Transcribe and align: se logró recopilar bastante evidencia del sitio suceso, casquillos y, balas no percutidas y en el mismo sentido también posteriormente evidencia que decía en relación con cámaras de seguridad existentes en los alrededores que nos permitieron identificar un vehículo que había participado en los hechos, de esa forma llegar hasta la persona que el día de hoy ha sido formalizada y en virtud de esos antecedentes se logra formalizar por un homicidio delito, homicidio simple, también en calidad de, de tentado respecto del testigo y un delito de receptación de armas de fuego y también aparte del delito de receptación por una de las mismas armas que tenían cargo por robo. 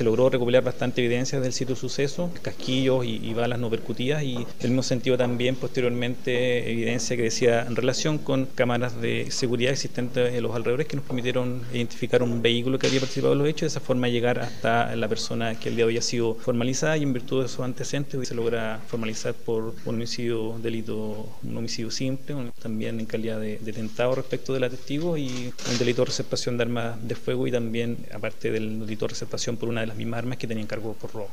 se 0.00 0.04
logró 0.04 0.30
recopilar 0.30 0.64
bastante 0.64 1.04
evidencia 1.04 1.40
del 1.40 1.52
sitio 1.52 1.76
suceso, 1.76 2.30
casquillos 2.40 3.04
y, 3.04 3.34
balas 3.34 3.58
no 3.58 3.68
percutidas 3.68 4.22
y 4.22 4.36
en 4.36 4.46
el 4.60 4.70
mismo 4.70 4.82
sentido 4.82 5.18
también 5.18 5.56
posteriormente 5.56 6.72
evidencia 6.72 7.18
que 7.18 7.24
decía 7.24 7.66
en 7.66 7.76
relación 7.76 8.16
con 8.16 8.46
cámaras 8.46 8.98
de 8.98 9.30
seguridad 9.30 9.72
existentes 9.72 10.32
en 10.34 10.42
los 10.42 10.56
alrededores 10.56 10.86
que 10.86 10.96
nos 10.96 11.04
permitieron 11.04 11.60
identificar 11.74 12.22
un 12.22 12.40
vehículo 12.40 12.78
que 12.78 12.86
había 12.86 13.00
participado 13.00 13.34
en 13.34 13.40
los 13.40 13.48
hechos, 13.48 13.60
de 13.60 13.66
esa 13.66 13.80
forma 13.80 14.08
llegar 14.08 14.38
hasta 14.38 14.96
la 14.96 15.06
persona 15.06 15.60
que 15.60 15.68
el 15.68 15.76
día 15.76 15.84
de 15.84 15.90
hoy 15.90 15.98
ha 15.98 16.02
sido 16.02 16.34
formalizada 16.34 16.96
y 16.96 17.02
en 17.02 17.12
virtud 17.12 17.40
de 17.40 17.46
esos 17.46 17.60
antecedentes 17.60 18.26
se 18.26 18.34
logra 18.34 18.80
formalizar 18.86 19.34
por 19.34 19.74
un 19.84 19.94
homicidio 19.96 20.58
delito, 20.62 21.28
homicidio 21.44 21.90
simple, 21.90 22.36
también 22.62 23.00
en 23.00 23.04
calidad 23.04 23.38
de, 23.38 23.58
de 23.58 23.72
tentado 23.74 24.14
respecto 24.14 24.54
del 24.54 24.70
testigo 24.70 25.18
y 25.18 25.52
un 25.70 25.78
delito 25.78 26.00
de 26.00 26.06
receptación 26.06 26.56
de 26.56 26.62
armas 26.62 26.96
de 27.06 27.14
fuego 27.14 27.46
y 27.46 27.52
también 27.52 27.98
aparte 28.14 28.50
del 28.50 28.80
delito 28.80 29.04
de 29.04 29.10
receptación 29.10 29.58
por 29.58 29.68
una 29.68 29.82
de 29.82 29.89
las 29.90 29.96
mismas 29.96 30.18
armas 30.18 30.38
que 30.38 30.46
tenían 30.46 30.68
cargo 30.68 30.94
por 30.94 31.12
robo. 31.12 31.28